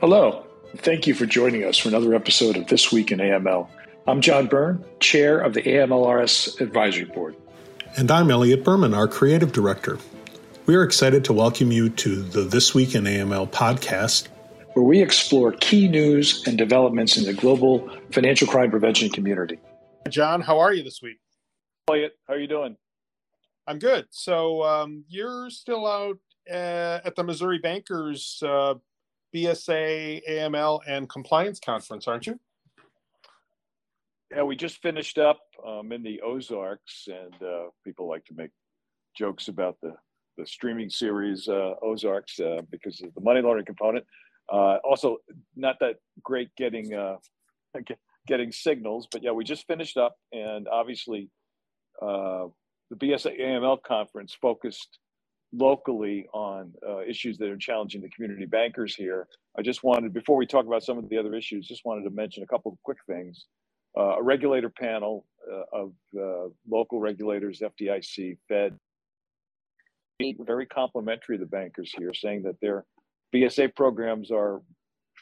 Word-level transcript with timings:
Hello. 0.00 0.46
Thank 0.76 1.08
you 1.08 1.14
for 1.14 1.26
joining 1.26 1.64
us 1.64 1.76
for 1.76 1.88
another 1.88 2.14
episode 2.14 2.56
of 2.56 2.68
This 2.68 2.92
Week 2.92 3.10
in 3.10 3.18
AML. 3.18 3.68
I'm 4.06 4.20
John 4.20 4.46
Byrne, 4.46 4.84
Chair 5.00 5.40
of 5.40 5.54
the 5.54 5.62
AMLRS 5.62 6.60
Advisory 6.60 7.06
Board. 7.06 7.34
And 7.96 8.08
I'm 8.08 8.30
Elliot 8.30 8.62
Berman, 8.62 8.94
our 8.94 9.08
Creative 9.08 9.50
Director. 9.50 9.98
We 10.66 10.76
are 10.76 10.84
excited 10.84 11.24
to 11.24 11.32
welcome 11.32 11.72
you 11.72 11.88
to 11.90 12.22
the 12.22 12.42
This 12.42 12.76
Week 12.76 12.94
in 12.94 13.04
AML 13.04 13.50
podcast, 13.50 14.28
where 14.74 14.84
we 14.84 15.02
explore 15.02 15.50
key 15.50 15.88
news 15.88 16.46
and 16.46 16.56
developments 16.56 17.16
in 17.16 17.24
the 17.24 17.34
global 17.34 17.90
financial 18.12 18.46
crime 18.46 18.70
prevention 18.70 19.10
community. 19.10 19.58
John, 20.08 20.42
how 20.42 20.60
are 20.60 20.72
you 20.72 20.84
this 20.84 21.02
week? 21.02 21.18
Elliot, 21.88 22.12
how 22.28 22.34
are 22.34 22.38
you 22.38 22.46
doing? 22.46 22.76
I'm 23.66 23.80
good. 23.80 24.06
So 24.10 24.62
um, 24.62 25.02
you're 25.08 25.50
still 25.50 25.88
out 25.88 26.18
uh, 26.48 27.00
at 27.04 27.16
the 27.16 27.24
Missouri 27.24 27.58
Bankers 27.58 28.40
uh, 28.46 28.74
BSA, 29.34 30.22
AML, 30.28 30.80
and 30.86 31.08
compliance 31.08 31.60
conference, 31.60 32.08
aren't 32.08 32.26
you? 32.26 32.38
Yeah, 34.34 34.42
we 34.42 34.56
just 34.56 34.82
finished 34.82 35.18
up 35.18 35.40
um, 35.66 35.92
in 35.92 36.02
the 36.02 36.20
Ozarks, 36.20 37.08
and 37.08 37.34
uh, 37.42 37.68
people 37.84 38.08
like 38.08 38.24
to 38.26 38.34
make 38.34 38.50
jokes 39.16 39.48
about 39.48 39.76
the, 39.82 39.94
the 40.36 40.46
streaming 40.46 40.90
series 40.90 41.48
uh, 41.48 41.74
Ozarks 41.82 42.38
uh, 42.40 42.60
because 42.70 43.00
of 43.02 43.14
the 43.14 43.20
money 43.20 43.40
laundering 43.40 43.64
component. 43.64 44.04
Uh, 44.52 44.76
also, 44.84 45.18
not 45.56 45.76
that 45.80 45.96
great 46.22 46.48
getting 46.56 46.94
uh, 46.94 47.16
getting 48.26 48.52
signals, 48.52 49.08
but 49.10 49.22
yeah, 49.22 49.30
we 49.30 49.44
just 49.44 49.66
finished 49.66 49.96
up, 49.96 50.16
and 50.32 50.68
obviously, 50.68 51.30
uh, 52.00 52.46
the 52.90 52.96
BSA 52.96 53.40
AML 53.40 53.82
conference 53.82 54.36
focused 54.40 54.98
locally 55.52 56.26
on 56.32 56.72
uh, 56.86 57.00
issues 57.00 57.38
that 57.38 57.48
are 57.48 57.56
challenging 57.56 58.02
the 58.02 58.08
community 58.10 58.46
bankers 58.46 58.94
here. 58.94 59.26
I 59.58 59.62
just 59.62 59.82
wanted, 59.82 60.12
before 60.12 60.36
we 60.36 60.46
talk 60.46 60.66
about 60.66 60.82
some 60.82 60.98
of 60.98 61.08
the 61.08 61.16
other 61.16 61.34
issues, 61.34 61.66
just 61.66 61.84
wanted 61.84 62.04
to 62.04 62.10
mention 62.10 62.42
a 62.42 62.46
couple 62.46 62.72
of 62.72 62.78
quick 62.82 62.98
things. 63.06 63.46
Uh, 63.96 64.18
a 64.18 64.22
regulator 64.22 64.68
panel 64.68 65.24
uh, 65.50 65.62
of 65.72 65.92
local 66.68 67.00
regulators, 67.00 67.60
FDIC, 67.60 68.36
Fed, 68.46 68.76
very 70.40 70.66
complimentary 70.66 71.36
of 71.36 71.40
the 71.40 71.46
bankers 71.46 71.92
here, 71.96 72.12
saying 72.12 72.42
that 72.42 72.60
their 72.60 72.84
BSA 73.34 73.74
programs 73.74 74.30
are 74.30 74.60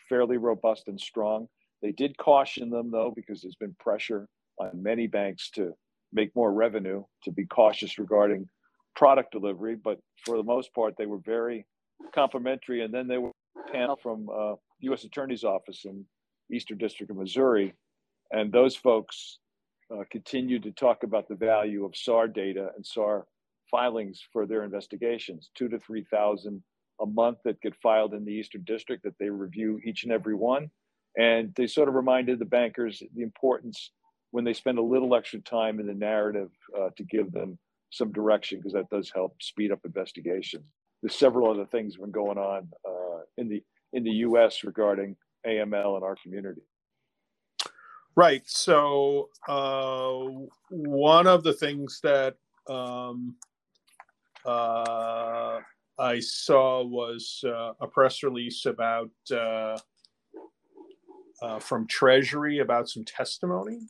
fairly 0.09 0.37
robust 0.37 0.89
and 0.89 1.01
strong. 1.01 1.49
They 1.83 1.93
did 1.93 2.17
caution 2.19 2.71
them, 2.71 2.91
though, 2.91 3.13
because 3.15 3.43
there's 3.43 3.57
been 3.57 3.77
pressure 3.79 4.29
on 4.59 4.83
many 4.83 5.07
banks 5.07 5.51
to 5.51 5.73
make 6.13 6.35
more 6.35 6.53
revenue, 6.53 7.05
to 7.25 7.31
be 7.31 7.45
cautious 7.45 7.99
regarding 7.99 8.49
product 8.97 9.31
delivery, 9.31 9.77
but 9.77 9.99
for 10.25 10.37
the 10.37 10.43
most 10.43 10.75
part, 10.75 10.95
they 10.97 11.07
were 11.07 11.21
very 11.25 11.67
complimentary. 12.15 12.83
And 12.83 12.93
then 12.93 13.07
they 13.07 13.19
were 13.19 13.31
panel 13.73 13.99
from 14.03 14.29
uh, 14.29 14.55
U.S. 14.81 15.05
Attorney's 15.05 15.45
Office 15.45 15.85
in 15.85 16.05
Eastern 16.53 16.79
District 16.79 17.11
of 17.11 17.17
Missouri, 17.17 17.75
and 18.33 18.53
those 18.53 18.77
folks 18.77 19.39
uh, 19.93 20.03
continued 20.11 20.63
to 20.65 20.73
talk 20.73 21.03
about 21.03 21.29
the 21.29 21.35
value 21.35 21.85
of 21.85 21.97
SAR 21.97 22.29
data 22.29 22.71
and 22.77 22.85
SAR 22.85 23.27
filings 23.71 24.23
for 24.33 24.47
their 24.47 24.65
investigations, 24.65 25.51
two 25.57 25.69
to 25.69 25.79
three 25.79 26.05
thousand 26.11 26.63
a 27.01 27.07
month 27.07 27.39
that 27.45 27.61
get 27.61 27.75
filed 27.83 28.15
in 28.15 28.25
the 28.25 28.33
Eastern 28.33 28.63
District 28.65 29.03
that 29.05 29.19
they 29.21 29.29
review 29.29 29.79
each 29.85 30.05
and 30.05 30.13
every 30.13 30.35
one. 30.35 30.71
And 31.19 31.53
they 31.55 31.67
sort 31.67 31.89
of 31.89 31.95
reminded 31.95 32.39
the 32.39 32.47
bankers 32.47 33.03
the 33.15 33.23
importance 33.23 33.91
when 34.31 34.45
they 34.45 34.53
spend 34.53 34.79
a 34.79 34.83
little 34.83 35.15
extra 35.15 35.41
time 35.41 35.81
in 35.81 35.87
the 35.87 35.95
narrative 35.95 36.51
uh, 36.79 36.89
to 36.97 37.05
give 37.05 37.33
them 37.33 37.59
some 37.97 38.13
direction 38.13 38.59
because 38.59 38.75
that 38.75 38.91
does 38.91 39.11
help 39.15 39.41
speed 39.43 39.73
up 39.73 39.81
investigations. 39.85 40.65
There's 41.03 41.15
several 41.15 41.51
other 41.51 41.67
things 41.67 41.95
have 41.95 42.03
been 42.03 42.11
going 42.11 42.39
on 42.39 42.69
uh, 42.87 43.21
in 43.37 43.49
the 43.49 43.63
in 43.93 44.05
the 44.05 44.11
U.S. 44.11 44.65
regarding 44.65 45.17
AML 45.47 45.97
in 45.97 46.03
our 46.03 46.17
community. 46.23 46.63
Right. 48.17 48.43
So 48.47 49.29
uh, 49.47 50.19
one 50.71 51.27
of 51.27 51.45
the 51.45 51.53
things 51.53 52.01
that 52.03 52.35
um, 52.69 53.37
uh, 54.45 55.61
I 55.99 56.21
saw 56.21 56.83
was 56.85 57.45
uh, 57.47 57.73
a 57.81 57.87
press 57.87 58.23
release 58.23 58.67
about 58.67 59.11
uh, 59.31 59.77
uh, 61.43 61.59
from 61.61 61.87
Treasury 61.87 62.61
about 62.61 62.89
some 62.89 63.05
testimony. 63.05 63.81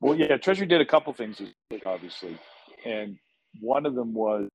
Well, 0.00 0.16
yeah, 0.16 0.36
Treasury 0.38 0.66
did 0.66 0.80
a 0.80 0.86
couple 0.86 1.12
things, 1.12 1.40
obviously 1.86 2.38
and 2.84 3.16
one 3.60 3.86
of 3.86 3.94
them 3.94 4.14
was 4.14 4.48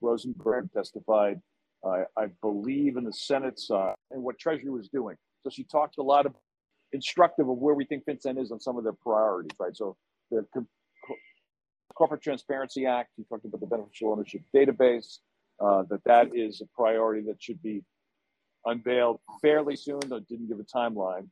Rosenberg 0.00 0.72
testified, 0.72 1.40
uh, 1.84 2.04
I 2.16 2.26
believe, 2.42 2.96
in 2.96 3.04
the 3.04 3.12
Senate 3.12 3.58
side 3.58 3.94
and 4.10 4.22
what 4.22 4.38
Treasury 4.38 4.70
was 4.70 4.88
doing. 4.88 5.16
So 5.42 5.50
she 5.50 5.64
talked 5.64 5.98
a 5.98 6.02
lot 6.02 6.26
of 6.26 6.34
instructive 6.92 7.48
of 7.48 7.58
where 7.58 7.74
we 7.74 7.84
think 7.84 8.04
FinCEN 8.04 8.40
is 8.40 8.50
on 8.50 8.60
some 8.60 8.76
of 8.76 8.84
their 8.84 8.92
priorities, 8.92 9.56
right? 9.58 9.76
So 9.76 9.96
the 10.30 10.44
Corporate 11.94 12.22
Transparency 12.22 12.86
Act, 12.86 13.10
he 13.16 13.24
talked 13.24 13.44
about 13.44 13.60
the 13.60 13.66
beneficial 13.66 14.12
ownership 14.12 14.42
database, 14.54 15.18
uh, 15.60 15.84
that 15.90 16.02
that 16.04 16.34
is 16.34 16.60
a 16.60 16.66
priority 16.74 17.22
that 17.26 17.42
should 17.42 17.62
be 17.62 17.82
unveiled 18.64 19.20
fairly 19.42 19.76
soon, 19.76 20.00
though 20.06 20.20
didn't 20.20 20.48
give 20.48 20.60
a 20.60 20.64
timeline. 20.64 21.28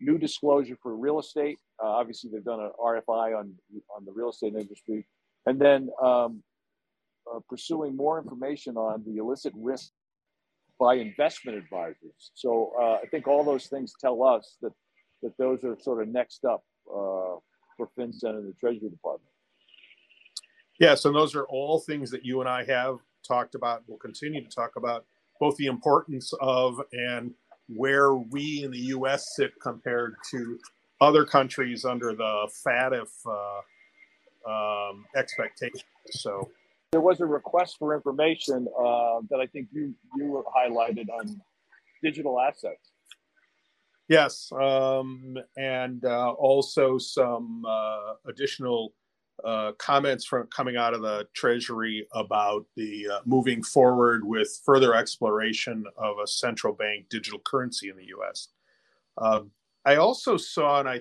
New 0.00 0.16
disclosure 0.16 0.76
for 0.82 0.96
real 0.96 1.18
estate. 1.18 1.58
Uh, 1.82 1.88
obviously, 1.88 2.30
they've 2.30 2.44
done 2.44 2.60
an 2.60 2.70
RFI 2.82 3.38
on 3.38 3.52
on 3.94 4.04
the 4.04 4.12
real 4.12 4.30
estate 4.30 4.54
industry 4.54 5.06
and 5.46 5.60
then 5.60 5.88
um, 6.02 6.42
uh, 7.32 7.40
pursuing 7.48 7.96
more 7.96 8.18
information 8.18 8.76
on 8.76 9.02
the 9.06 9.18
illicit 9.18 9.52
risk 9.56 9.90
by 10.78 10.94
investment 10.94 11.58
advisors. 11.58 12.30
So 12.34 12.72
uh, 12.80 12.98
I 13.02 13.06
think 13.10 13.26
all 13.26 13.44
those 13.44 13.66
things 13.66 13.92
tell 14.00 14.22
us 14.22 14.56
that 14.62 14.72
that 15.22 15.36
those 15.36 15.64
are 15.64 15.76
sort 15.80 16.02
of 16.02 16.08
next 16.08 16.44
up 16.44 16.62
uh, 16.88 17.42
for 17.76 17.88
FinCEN 17.98 18.30
and 18.30 18.48
the 18.48 18.54
Treasury 18.60 18.88
Department. 18.88 19.30
Yes, 20.78 21.04
and 21.04 21.14
those 21.14 21.34
are 21.34 21.44
all 21.46 21.80
things 21.80 22.10
that 22.12 22.24
you 22.24 22.40
and 22.40 22.48
I 22.48 22.64
have 22.64 22.98
talked 23.26 23.56
about. 23.56 23.82
We'll 23.88 23.98
continue 23.98 24.44
to 24.44 24.48
talk 24.48 24.76
about 24.76 25.06
both 25.40 25.56
the 25.56 25.66
importance 25.66 26.32
of 26.40 26.80
and 26.92 27.32
where 27.68 28.14
we 28.14 28.62
in 28.64 28.70
the 28.70 28.78
U.S. 28.78 29.24
sit 29.36 29.52
compared 29.60 30.14
to 30.30 30.58
other 31.00 31.24
countries 31.24 31.84
under 31.84 32.14
the 32.14 32.48
FATF 32.66 33.08
uh, 33.26 33.60
um, 34.46 35.04
expectations. 35.16 35.84
So 36.10 36.50
there 36.92 37.00
was 37.00 37.20
a 37.20 37.26
request 37.26 37.76
for 37.78 37.94
information 37.94 38.66
uh, 38.78 39.20
that 39.30 39.40
I 39.40 39.46
think 39.46 39.68
you 39.72 39.94
you 40.16 40.44
highlighted 40.56 41.08
on 41.10 41.40
digital 42.02 42.40
assets. 42.40 42.92
Yes, 44.08 44.50
um, 44.58 45.36
and 45.58 46.04
uh, 46.04 46.30
also 46.30 46.96
some 46.96 47.64
uh, 47.68 48.14
additional 48.26 48.94
uh, 49.44 49.72
comments 49.78 50.24
from 50.24 50.46
coming 50.46 50.76
out 50.76 50.94
of 50.94 51.02
the 51.02 51.28
Treasury 51.34 52.06
about 52.12 52.64
the 52.74 53.06
uh, 53.06 53.20
moving 53.26 53.62
forward 53.62 54.24
with 54.24 54.60
further 54.64 54.94
exploration 54.94 55.84
of 55.96 56.16
a 56.22 56.26
central 56.26 56.72
bank 56.72 57.06
digital 57.10 57.38
currency 57.44 57.90
in 57.90 57.96
the 57.96 58.06
U.S. 58.06 58.48
Um, 59.18 59.50
I 59.84 59.96
also 59.96 60.36
saw, 60.36 60.80
and 60.80 60.88
I 60.88 61.00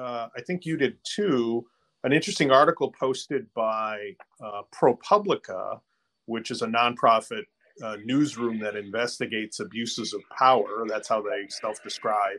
uh, 0.00 0.28
I 0.36 0.40
think 0.42 0.64
you 0.64 0.76
did 0.76 0.98
too, 1.04 1.66
an 2.06 2.12
interesting 2.12 2.52
article 2.52 2.92
posted 2.92 3.52
by 3.52 4.14
uh, 4.40 4.62
ProPublica, 4.72 5.80
which 6.26 6.52
is 6.52 6.62
a 6.62 6.66
nonprofit 6.66 7.42
uh, 7.82 7.96
newsroom 8.04 8.60
that 8.60 8.76
investigates 8.76 9.58
abuses 9.58 10.14
of 10.14 10.20
power. 10.38 10.86
That's 10.88 11.08
how 11.08 11.20
they 11.20 11.48
self 11.48 11.82
describe. 11.82 12.38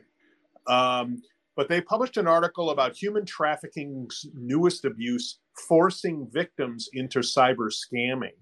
Um, 0.67 1.21
but 1.57 1.67
they 1.67 1.81
published 1.81 2.15
an 2.15 2.27
article 2.27 2.69
about 2.69 2.95
human 2.95 3.25
trafficking's 3.25 4.25
newest 4.33 4.85
abuse, 4.85 5.39
forcing 5.67 6.29
victims 6.31 6.87
into 6.93 7.19
cyber 7.19 7.69
scamming. 7.69 8.37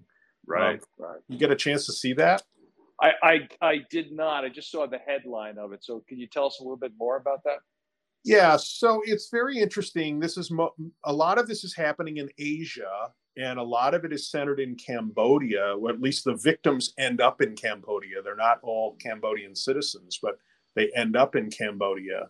Right. 0.46 0.80
right. 0.96 1.18
You 1.28 1.38
get 1.38 1.50
a 1.50 1.56
chance 1.56 1.86
to 1.86 1.92
see 1.92 2.12
that? 2.12 2.44
I, 3.02 3.10
I, 3.22 3.48
I 3.60 3.76
did 3.90 4.12
not. 4.12 4.44
I 4.44 4.48
just 4.48 4.70
saw 4.70 4.86
the 4.86 4.98
headline 4.98 5.58
of 5.58 5.72
it. 5.72 5.82
So 5.82 6.04
can 6.08 6.20
you 6.20 6.28
tell 6.28 6.46
us 6.46 6.58
a 6.60 6.62
little 6.62 6.76
bit 6.76 6.92
more 6.96 7.16
about 7.16 7.42
that? 7.44 7.58
Yeah, 8.26 8.56
so 8.56 9.02
it's 9.04 9.28
very 9.30 9.56
interesting. 9.56 10.18
This 10.18 10.36
is 10.36 10.50
mo- 10.50 10.74
a 11.04 11.12
lot 11.12 11.38
of 11.38 11.46
this 11.46 11.62
is 11.62 11.76
happening 11.76 12.16
in 12.16 12.28
Asia, 12.38 13.12
and 13.36 13.56
a 13.56 13.62
lot 13.62 13.94
of 13.94 14.04
it 14.04 14.12
is 14.12 14.32
centered 14.32 14.58
in 14.58 14.74
Cambodia. 14.74 15.76
Or 15.76 15.90
at 15.90 16.00
least 16.00 16.24
the 16.24 16.34
victims 16.34 16.92
end 16.98 17.20
up 17.20 17.40
in 17.40 17.54
Cambodia. 17.54 18.22
They're 18.24 18.34
not 18.34 18.58
all 18.64 18.96
Cambodian 19.00 19.54
citizens, 19.54 20.18
but 20.20 20.38
they 20.74 20.90
end 20.96 21.16
up 21.16 21.36
in 21.36 21.50
Cambodia. 21.50 22.28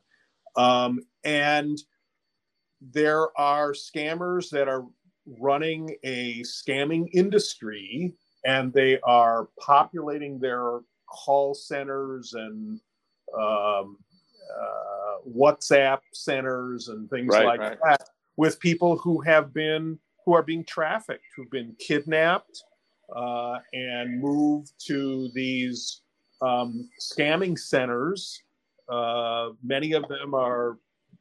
Um, 0.55 1.01
and 1.25 1.79
there 2.83 3.29
are 3.41 3.73
scammers 3.73 4.51
that 4.51 4.69
are 4.69 4.85
running 5.41 5.97
a 6.05 6.43
scamming 6.43 7.07
industry, 7.15 8.13
and 8.45 8.71
they 8.71 9.01
are 9.01 9.49
populating 9.59 10.41
their 10.41 10.81
call 11.09 11.55
centers 11.55 12.35
and 12.35 12.81
um, 13.39 13.97
uh, 14.61 15.29
WhatsApp 15.29 16.01
centers 16.13 16.89
and 16.89 17.09
things 17.11 17.29
right, 17.33 17.47
like 17.47 17.61
right. 17.61 17.79
that 17.85 18.09
with 18.37 18.61
people 18.61 18.97
who 18.99 19.21
have 19.21 19.53
been 19.53 19.99
who 20.25 20.35
are 20.35 20.43
being 20.43 20.65
trafficked, 20.65 21.25
who've 21.37 21.51
been 21.51 21.75
kidnapped 21.79 22.65
uh, 23.15 23.59
and 23.73 24.21
moved 24.21 24.73
to 24.87 25.31
these 25.35 26.03
um, 26.43 26.89
scamming 27.01 27.59
centers. 27.59 28.43
Uh, 28.89 29.51
many 29.63 29.93
of 29.93 30.07
them 30.09 30.35
are, 30.35 30.79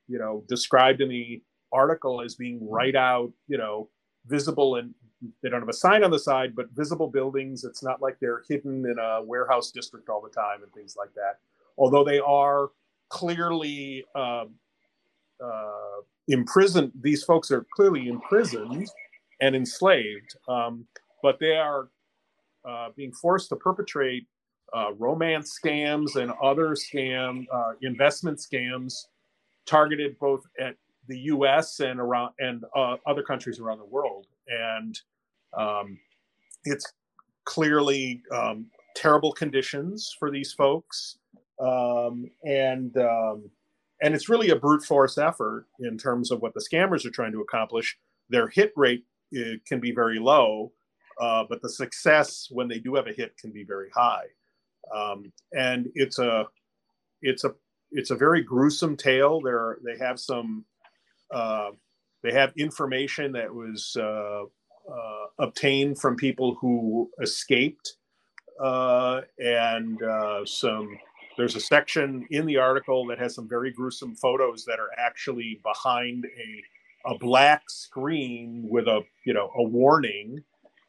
you 0.08 0.18
know, 0.18 0.44
described 0.48 1.02
in 1.02 1.10
the 1.10 1.42
article 1.72 2.22
as 2.22 2.36
being 2.36 2.68
right 2.68 2.96
out, 2.96 3.32
you 3.48 3.58
know, 3.58 3.90
visible 4.26 4.78
and 4.78 4.94
they 5.42 5.50
don't 5.50 5.62
have 5.62 5.70
a 5.70 5.74
sign 5.74 6.04
on 6.04 6.12
the 6.12 6.20
side, 6.20 6.56
but 6.56 6.70
visible 6.72 7.08
buildings. 7.08 7.64
It's 7.64 7.84
not 7.84 8.02
like 8.02 8.18
they're 8.20 8.44
hidden 8.48 8.86
in 8.86 8.98
a 9.00 9.24
warehouse 9.24 9.72
district 9.72 10.10
all 10.10 10.22
the 10.22 10.30
time 10.30 10.62
and 10.64 10.72
things 10.74 10.96
like 10.98 11.14
that. 11.16 11.40
Although 11.78 12.04
they 12.04 12.20
are 12.20 12.70
clearly 13.10 14.06
uh, 14.16 14.46
uh, 15.44 16.02
imprisoned, 16.28 16.92
these 17.02 17.24
folks 17.24 17.52
are 17.52 17.66
clearly 17.76 18.08
imprisoned 18.08 18.88
and 19.42 19.56
enslaved, 19.56 20.36
um, 20.48 20.86
but 21.22 21.40
they 21.40 21.56
are 21.56 21.90
uh, 22.68 22.90
being 22.96 23.12
forced 23.12 23.50
to 23.50 23.56
perpetrate 23.56 24.26
uh, 24.74 24.92
romance 24.98 25.58
scams 25.64 26.16
and 26.16 26.32
other 26.42 26.70
scam 26.70 27.46
uh, 27.54 27.74
investment 27.82 28.40
scams 28.40 28.94
targeted 29.66 30.18
both 30.20 30.44
at 30.60 30.76
the 31.08 31.20
U.S. 31.20 31.80
and 31.80 32.00
around 32.00 32.34
and 32.40 32.64
uh, 32.76 32.98
other 33.06 33.22
countries 33.22 33.60
around 33.60 33.78
the 33.78 33.86
world, 33.86 34.26
and 34.48 35.00
um, 35.56 36.00
it's 36.64 36.94
clearly 37.46 38.24
um, 38.32 38.66
terrible 38.96 39.32
conditions 39.32 40.16
for 40.18 40.32
these 40.32 40.54
folks, 40.54 41.20
um, 41.60 42.30
and 42.44 42.96
um, 42.98 43.50
and 44.02 44.14
it's 44.14 44.30
really 44.30 44.50
a 44.50 44.56
brute 44.56 44.84
force 44.84 45.18
effort 45.18 45.68
in 45.80 45.98
terms 45.98 46.32
of 46.32 46.42
what 46.42 46.54
the 46.54 46.66
scammers 46.72 47.06
are 47.06 47.12
trying 47.12 47.32
to 47.32 47.42
accomplish. 47.42 47.98
Their 48.30 48.48
hit 48.48 48.74
rate 48.76 49.06
can 49.68 49.80
be 49.80 49.92
very 49.92 50.20
low, 50.20 50.72
uh, 51.20 51.44
but 51.48 51.62
the 51.62 51.70
success 51.70 52.48
when 52.52 52.68
they 52.68 52.80
do 52.80 52.96
have 52.96 53.08
a 53.08 53.14
hit 53.14 53.38
can 53.38 53.52
be 53.52 53.64
very 53.64 53.90
high. 53.94 54.26
Um, 54.94 55.32
and 55.54 55.90
it's 55.96 56.20
a 56.20 56.48
it's 57.22 57.44
a 57.44 57.54
it's 57.92 58.12
a 58.12 58.16
very 58.16 58.44
gruesome 58.44 58.98
tale. 58.98 59.42
There 59.42 59.78
they 59.84 59.98
have 59.98 60.20
some 60.20 60.66
uh, 61.32 61.72
they 62.24 62.32
have 62.32 62.54
information 62.58 63.32
that 63.34 63.54
was 63.54 63.96
uh, 64.00 64.44
uh, 64.92 65.26
obtained 65.40 66.00
from 66.00 66.16
people 66.16 66.56
who 66.56 67.10
escaped, 67.22 67.98
uh, 68.64 69.22
and 69.40 70.02
uh, 70.02 70.46
some. 70.46 70.98
There's 71.38 71.56
a 71.56 71.60
section 71.60 72.26
in 72.32 72.46
the 72.46 72.58
article 72.58 73.06
that 73.08 73.20
has 73.20 73.36
some 73.36 73.48
very 73.48 73.72
gruesome 73.72 74.16
photos 74.16 74.66
that 74.66 74.80
are 74.80 74.90
actually 74.98 75.60
behind 75.64 76.26
a 76.26 76.64
a 77.08 77.18
black 77.20 77.70
screen 77.70 78.66
with 78.68 78.88
a 78.88 79.02
you 79.26 79.34
know 79.34 79.52
a 79.56 79.64
warning 79.64 80.40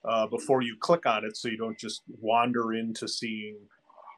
uh, 0.04 0.26
before 0.26 0.62
you 0.62 0.76
click 0.80 1.04
on 1.06 1.24
it, 1.24 1.36
so 1.36 1.48
you 1.48 1.56
don't 1.56 1.78
just 1.78 2.02
wander 2.20 2.72
into 2.72 3.08
seeing 3.08 3.56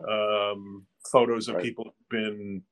um, 0.09 0.87
photos 1.11 1.49
of 1.49 1.57
right. 1.57 1.65
people 1.65 1.85
who've 1.85 2.09
been 2.09 2.63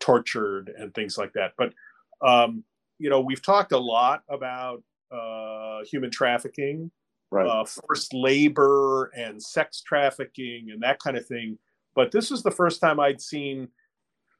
tortured 0.00 0.72
and 0.76 0.92
things 0.94 1.16
like 1.16 1.32
that. 1.32 1.52
But 1.56 1.72
um, 2.20 2.64
you 2.98 3.10
know, 3.10 3.20
we've 3.20 3.42
talked 3.42 3.72
a 3.72 3.78
lot 3.78 4.22
about 4.28 4.82
uh, 5.10 5.84
human 5.84 6.10
trafficking, 6.10 6.90
right. 7.30 7.46
uh, 7.46 7.64
forced 7.64 8.12
labor, 8.12 9.10
and 9.16 9.42
sex 9.42 9.80
trafficking, 9.80 10.68
and 10.72 10.82
that 10.82 10.98
kind 10.98 11.16
of 11.16 11.26
thing. 11.26 11.58
But 11.94 12.10
this 12.10 12.30
was 12.30 12.42
the 12.42 12.50
first 12.50 12.80
time 12.80 13.00
I'd 13.00 13.20
seen. 13.20 13.68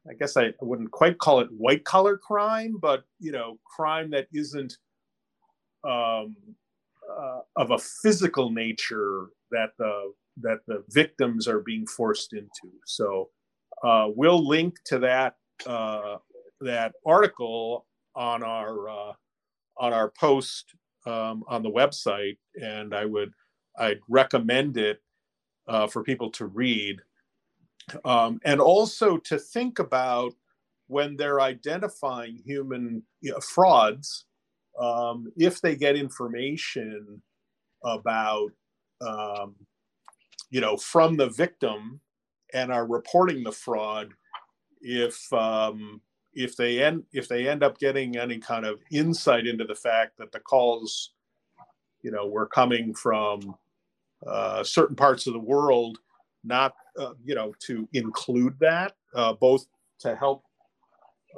I 0.09 0.13
guess 0.13 0.37
I 0.37 0.53
wouldn't 0.61 0.91
quite 0.91 1.17
call 1.17 1.39
it 1.39 1.47
white 1.51 1.83
collar 1.83 2.17
crime, 2.17 2.77
but 2.79 3.05
you 3.19 3.31
know, 3.31 3.57
crime 3.65 4.11
that 4.11 4.27
isn't 4.33 4.77
um, 5.83 6.35
uh, 7.09 7.39
of 7.55 7.71
a 7.71 7.77
physical 7.77 8.49
nature 8.49 9.27
that 9.51 9.71
the 9.77 10.13
that 10.41 10.59
the 10.67 10.83
victims 10.89 11.47
are 11.47 11.59
being 11.59 11.87
forced 11.87 12.33
into. 12.33 12.75
So 12.85 13.29
uh, 13.83 14.07
we'll 14.15 14.45
link 14.45 14.75
to 14.85 14.99
that 14.99 15.35
uh, 15.65 16.17
that 16.61 16.93
article 17.05 17.85
on 18.15 18.43
our 18.43 18.89
uh, 18.89 19.13
on 19.77 19.93
our 19.93 20.11
post 20.11 20.73
um, 21.05 21.43
on 21.47 21.63
the 21.63 21.71
website, 21.71 22.37
and 22.55 22.93
I 22.93 23.05
would 23.05 23.31
I'd 23.77 23.99
recommend 24.09 24.77
it 24.77 25.01
uh, 25.67 25.87
for 25.87 26.03
people 26.03 26.31
to 26.31 26.45
read, 26.45 27.01
um, 28.03 28.39
and 28.43 28.59
also 28.59 29.17
to 29.17 29.37
think 29.37 29.79
about 29.79 30.33
when 30.87 31.15
they're 31.15 31.41
identifying 31.41 32.41
human 32.45 33.03
you 33.21 33.31
know, 33.31 33.39
frauds, 33.39 34.25
um, 34.79 35.31
if 35.37 35.61
they 35.61 35.75
get 35.75 35.95
information 35.95 37.21
about 37.83 38.51
um, 39.01 39.55
you 40.49 40.61
know 40.61 40.77
from 40.77 41.17
the 41.17 41.29
victim 41.29 41.99
and 42.53 42.71
are 42.71 42.87
reporting 42.87 43.43
the 43.43 43.51
fraud 43.51 44.13
if 44.81 45.31
um, 45.33 46.01
if 46.33 46.55
they 46.55 46.83
end 46.83 47.03
if 47.13 47.27
they 47.27 47.47
end 47.47 47.63
up 47.63 47.77
getting 47.79 48.17
any 48.17 48.37
kind 48.37 48.65
of 48.65 48.79
insight 48.91 49.47
into 49.47 49.65
the 49.65 49.75
fact 49.75 50.17
that 50.17 50.31
the 50.31 50.39
calls 50.39 51.11
you 52.01 52.11
know 52.11 52.27
were 52.27 52.47
coming 52.47 52.93
from 52.93 53.55
uh, 54.27 54.63
certain 54.63 54.95
parts 54.95 55.27
of 55.27 55.33
the 55.33 55.39
world 55.39 55.99
not 56.45 56.73
uh, 56.99 57.13
you 57.23 57.35
know 57.35 57.53
to 57.59 57.87
include 57.93 58.57
that 58.59 58.93
uh, 59.15 59.33
both 59.33 59.65
to 59.99 60.15
help 60.15 60.43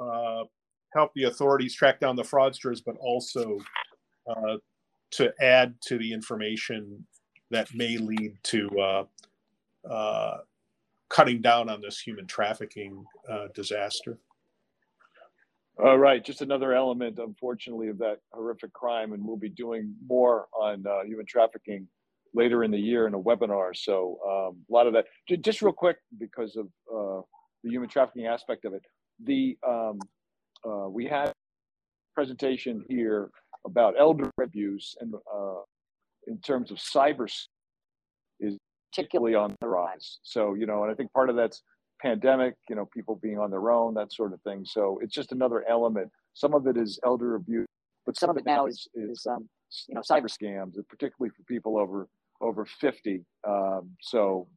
uh, 0.00 0.44
help 0.92 1.12
the 1.14 1.24
authorities 1.24 1.74
track 1.74 2.00
down 2.00 2.16
the 2.16 2.22
fraudsters 2.22 2.80
but 2.84 2.96
also 2.98 3.58
uh, 4.28 4.56
to 5.10 5.32
add 5.40 5.74
to 5.80 5.98
the 5.98 6.12
information 6.12 7.04
that 7.50 7.72
may 7.74 7.96
lead 7.96 8.36
to 8.42 8.68
uh, 9.90 10.36
cutting 11.08 11.40
down 11.40 11.70
on 11.70 11.80
this 11.80 11.98
human 11.98 12.26
trafficking 12.26 13.02
disaster. 13.54 14.18
All 15.82 15.96
right, 15.96 16.24
just 16.24 16.42
another 16.42 16.74
element, 16.74 17.20
unfortunately, 17.20 17.86
of 17.86 17.98
that 17.98 18.18
horrific 18.32 18.72
crime, 18.72 19.12
and 19.12 19.24
we'll 19.24 19.36
be 19.36 19.48
doing 19.48 19.94
more 20.04 20.48
on 20.52 20.84
uh, 20.84 21.04
human 21.04 21.24
trafficking 21.24 21.86
later 22.34 22.64
in 22.64 22.70
the 22.70 22.78
year 22.78 23.06
in 23.06 23.14
a 23.14 23.18
webinar. 23.18 23.74
So 23.74 24.18
um, 24.26 24.64
a 24.68 24.72
lot 24.72 24.86
of 24.86 24.92
that, 24.94 25.06
just 25.42 25.62
real 25.62 25.72
quick, 25.72 25.96
because 26.18 26.56
of 26.56 26.66
uh, 26.92 27.22
the 27.64 27.70
human 27.70 27.88
trafficking 27.88 28.26
aspect 28.26 28.64
of 28.64 28.74
it. 28.74 28.82
The 29.24 29.56
um, 29.66 29.98
uh, 30.64 30.88
we 30.88 31.06
had 31.06 31.28
a 31.28 31.32
presentation 32.14 32.84
here 32.88 33.30
about 33.66 33.94
elder 33.98 34.30
abuse, 34.42 34.94
and 35.00 35.14
uh, 35.14 35.60
in 36.26 36.38
terms 36.40 36.70
of 36.70 36.78
cyber 36.78 37.28
is 38.40 38.56
particularly 38.92 39.34
on 39.34 39.54
the 39.60 39.68
rise. 39.68 40.18
So 40.22 40.54
you 40.54 40.66
know, 40.66 40.82
and 40.82 40.92
I 40.92 40.94
think 40.94 41.12
part 41.12 41.30
of 41.30 41.36
that's 41.36 41.62
pandemic, 42.00 42.54
you 42.68 42.76
know, 42.76 42.86
people 42.86 43.18
being 43.22 43.38
on 43.38 43.50
their 43.50 43.70
own, 43.70 43.94
that 43.94 44.12
sort 44.12 44.32
of 44.32 44.40
thing. 44.42 44.64
So 44.64 45.00
it's 45.02 45.14
just 45.14 45.32
another 45.32 45.64
element. 45.68 46.10
Some 46.34 46.54
of 46.54 46.66
it 46.66 46.76
is 46.76 47.00
elder 47.04 47.34
abuse, 47.34 47.66
but 48.06 48.16
some 48.16 48.30
of 48.30 48.36
it 48.36 48.46
now 48.46 48.66
is, 48.66 48.86
is 48.94 49.26
um, 49.28 49.48
you 49.88 49.94
know, 49.94 50.00
cyber 50.00 50.28
scams, 50.28 50.74
particularly 50.88 51.30
for 51.36 51.42
people 51.48 51.76
over 51.76 52.08
over 52.40 52.64
50. 52.64 53.24
Um, 53.46 53.90
so 54.00 54.48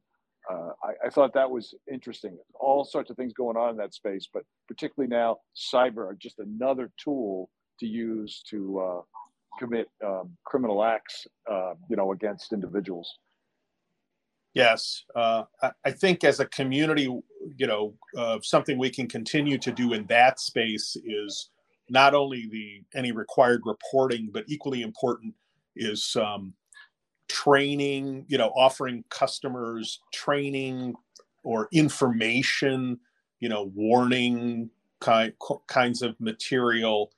uh, 0.50 0.70
I, 0.82 1.06
I, 1.06 1.10
thought 1.10 1.32
that 1.34 1.50
was 1.50 1.74
interesting. 1.90 2.36
All 2.54 2.84
sorts 2.84 3.10
of 3.10 3.16
things 3.16 3.32
going 3.32 3.56
on 3.56 3.70
in 3.70 3.76
that 3.76 3.94
space, 3.94 4.28
but 4.32 4.42
particularly 4.66 5.08
now, 5.08 5.38
cyber 5.56 5.98
are 5.98 6.16
just 6.18 6.38
another 6.38 6.90
tool 7.02 7.48
to 7.80 7.86
use 7.86 8.42
to 8.50 8.80
uh, 8.80 9.00
commit 9.58 9.88
um, 10.04 10.36
criminal 10.44 10.82
acts, 10.82 11.26
uh, 11.50 11.74
you 11.88 11.96
know, 11.96 12.12
against 12.12 12.52
individuals. 12.52 13.18
Yes, 14.54 15.04
uh, 15.16 15.44
I, 15.82 15.90
think 15.92 16.24
as 16.24 16.38
a 16.38 16.46
community, 16.46 17.04
you 17.04 17.66
know, 17.66 17.94
uh, 18.18 18.38
something 18.42 18.76
we 18.76 18.90
can 18.90 19.08
continue 19.08 19.56
to 19.56 19.72
do 19.72 19.94
in 19.94 20.04
that 20.08 20.40
space 20.40 20.94
is 21.06 21.48
not 21.88 22.14
only 22.14 22.48
the 22.50 22.82
any 22.94 23.12
required 23.12 23.62
reporting, 23.64 24.28
but 24.30 24.44
equally 24.48 24.82
important 24.82 25.34
is 25.74 26.16
um, 26.16 26.52
training. 27.32 28.24
You 28.28 28.38
know, 28.38 28.52
offering 28.56 29.04
customers 29.10 30.00
training 30.12 30.94
or 31.44 31.68
information. 31.72 32.98
You 33.40 33.48
know, 33.48 33.72
warning 33.74 34.70
kind 35.00 35.32
kinds 35.66 36.02
of 36.02 36.14
material 36.20 37.10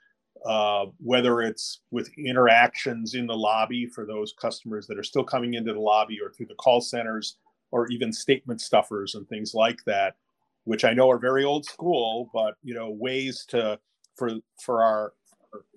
uh, 0.45 0.87
whether 0.99 1.41
it's 1.41 1.81
with 1.91 2.11
interactions 2.19 3.15
in 3.15 3.27
the 3.27 3.37
lobby 3.37 3.87
for 3.87 4.05
those 4.05 4.35
customers 4.39 4.87
that 4.87 4.99
are 4.99 5.05
still 5.05 5.25
coming 5.25 5.55
into 5.55 5.73
the 5.73 5.81
lobby 5.81 6.19
or 6.23 6.31
through 6.31 6.47
the 6.47 6.55
call 6.57 6.81
centers 6.81 7.37
or 7.71 7.89
even 7.89 8.13
statement 8.13 8.61
stuffers 8.61 9.15
and 9.15 9.27
things 9.29 9.55
like 9.55 9.79
that 9.87 10.17
which 10.65 10.85
i 10.85 10.93
know 10.93 11.11
are 11.11 11.19
very 11.19 11.45
old 11.45 11.65
school 11.65 12.31
but 12.35 12.55
you 12.63 12.75
know 12.75 12.91
ways 12.91 13.45
to 13.49 13.79
for 14.17 14.33
for 14.61 14.83
our 14.83 15.13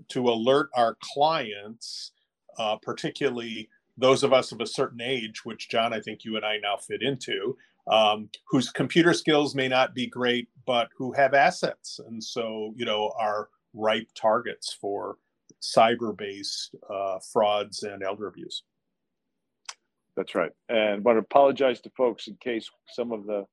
to 0.09 0.27
alert 0.27 0.69
our 0.75 0.97
clients 1.01 2.11
uh, 2.59 2.75
particularly 2.75 3.69
those 3.97 4.23
of 4.23 4.33
us 4.33 4.51
of 4.51 4.61
a 4.61 4.67
certain 4.67 5.01
age 5.01 5.43
which 5.45 5.69
john 5.69 5.93
i 5.93 5.99
think 5.99 6.23
you 6.23 6.35
and 6.35 6.45
i 6.45 6.57
now 6.57 6.77
fit 6.77 7.01
into 7.01 7.57
um, 7.89 8.29
whose 8.49 8.69
computer 8.69 9.13
skills 9.13 9.55
may 9.55 9.67
not 9.67 9.95
be 9.95 10.07
great 10.07 10.49
but 10.65 10.89
who 10.97 11.11
have 11.13 11.33
assets 11.33 11.99
and 12.07 12.23
so 12.23 12.73
you 12.75 12.85
know 12.85 13.13
are 13.19 13.49
ripe 13.73 14.07
targets 14.15 14.75
for 14.79 15.17
cyber-based 15.61 16.75
uh, 16.89 17.19
frauds 17.31 17.83
and 17.83 18.03
elder 18.03 18.27
abuse. 18.27 18.63
That's 20.15 20.35
right. 20.35 20.51
And 20.69 20.79
I 20.79 20.97
want 20.97 21.15
to 21.15 21.19
apologize 21.19 21.79
to 21.81 21.91
folks 21.95 22.27
in 22.27 22.37
case 22.41 22.69
some 22.89 23.11
of 23.11 23.25
the 23.25 23.45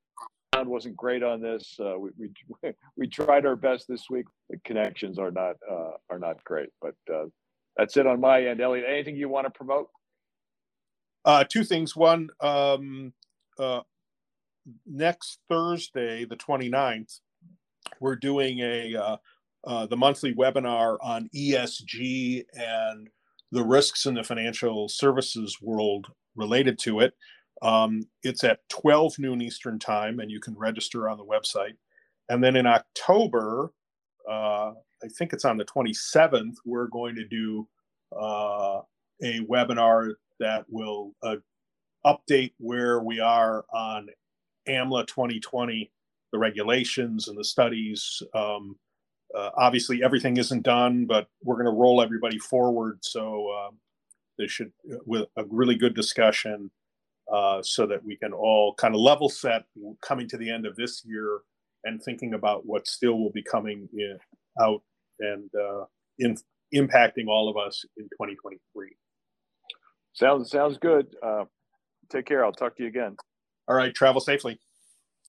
sound 0.54 0.68
wasn't 0.68 0.96
great 0.96 1.22
on 1.22 1.42
this. 1.42 1.76
Uh, 1.78 1.98
we, 1.98 2.10
we 2.62 2.72
we 2.96 3.06
tried 3.06 3.44
our 3.44 3.56
best 3.56 3.86
this 3.86 4.04
week. 4.08 4.26
The 4.48 4.58
connections 4.64 5.18
are 5.18 5.30
not 5.30 5.56
uh, 5.70 5.92
are 6.08 6.18
not 6.18 6.42
great, 6.44 6.70
but 6.80 6.94
uh, 7.12 7.26
that's 7.76 7.96
it 7.98 8.06
on 8.06 8.20
my 8.20 8.46
end. 8.46 8.62
Elliot, 8.62 8.86
anything 8.88 9.16
you 9.16 9.28
want 9.28 9.46
to 9.46 9.50
promote? 9.50 9.88
Uh, 11.24 11.44
two 11.44 11.64
things. 11.64 11.96
One, 11.96 12.28
um, 12.40 13.12
uh, 13.58 13.80
next 14.86 15.38
Thursday, 15.48 16.24
the 16.24 16.36
29th, 16.36 17.20
we're 18.00 18.16
doing 18.16 18.60
a 18.60 18.96
uh, 18.96 19.16
uh, 19.66 19.86
the 19.86 19.96
monthly 19.96 20.34
webinar 20.34 20.98
on 21.00 21.28
ESG 21.34 22.44
and 22.54 23.08
the 23.50 23.64
risks 23.64 24.06
in 24.06 24.14
the 24.14 24.22
financial 24.22 24.88
services 24.88 25.58
world 25.62 26.08
related 26.36 26.78
to 26.80 27.00
it. 27.00 27.14
Um, 27.62 28.06
it's 28.22 28.44
at 28.44 28.68
12 28.68 29.18
noon 29.18 29.40
Eastern 29.40 29.78
time, 29.78 30.20
and 30.20 30.30
you 30.30 30.40
can 30.40 30.54
register 30.56 31.08
on 31.08 31.16
the 31.16 31.24
website. 31.24 31.76
And 32.28 32.42
then 32.42 32.56
in 32.56 32.66
October, 32.66 33.72
uh, 34.28 34.72
I 35.02 35.08
think 35.16 35.32
it's 35.32 35.44
on 35.44 35.56
the 35.56 35.64
27th, 35.64 36.56
we're 36.66 36.88
going 36.88 37.14
to 37.14 37.24
do 37.24 37.66
uh, 38.14 38.80
a 39.22 39.40
webinar 39.40 40.14
that 40.40 40.64
will 40.68 41.12
uh, 41.22 41.36
update 42.04 42.52
where 42.58 43.00
we 43.00 43.20
are 43.20 43.64
on 43.72 44.08
AMLA 44.68 45.06
2020, 45.06 45.90
the 46.32 46.38
regulations 46.38 47.28
and 47.28 47.38
the 47.38 47.44
studies. 47.44 48.22
Um, 48.34 48.76
uh, 49.36 49.50
obviously, 49.56 50.02
everything 50.02 50.36
isn't 50.36 50.62
done, 50.62 51.06
but 51.06 51.28
we're 51.42 51.56
going 51.56 51.66
to 51.66 51.72
roll 51.72 52.00
everybody 52.00 52.38
forward. 52.38 52.98
So 53.02 53.48
uh, 53.50 53.70
this 54.38 54.50
should, 54.50 54.72
with 55.06 55.28
a 55.36 55.44
really 55.48 55.76
good 55.76 55.94
discussion, 55.94 56.70
uh, 57.32 57.62
so 57.62 57.86
that 57.86 58.04
we 58.04 58.16
can 58.16 58.32
all 58.32 58.74
kind 58.74 58.94
of 58.94 59.00
level 59.00 59.28
set 59.28 59.64
coming 60.02 60.28
to 60.28 60.36
the 60.36 60.50
end 60.50 60.66
of 60.66 60.76
this 60.76 61.02
year 61.04 61.40
and 61.84 62.02
thinking 62.02 62.34
about 62.34 62.66
what 62.66 62.86
still 62.86 63.18
will 63.18 63.32
be 63.32 63.42
coming 63.42 63.88
in, 63.94 64.18
out 64.60 64.82
and 65.20 65.50
uh, 65.54 65.84
in, 66.18 66.36
impacting 66.74 67.26
all 67.28 67.48
of 67.48 67.56
us 67.56 67.84
in 67.96 68.04
2023. 68.04 68.88
Sounds 70.14 70.50
sounds 70.50 70.78
good. 70.78 71.06
Uh, 71.22 71.44
take 72.08 72.26
care. 72.26 72.44
I'll 72.44 72.52
talk 72.52 72.76
to 72.76 72.82
you 72.82 72.88
again. 72.88 73.16
All 73.68 73.76
right. 73.76 73.94
Travel 73.94 74.20
safely. 74.20 74.58